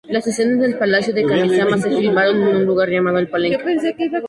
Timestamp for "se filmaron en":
1.77-2.55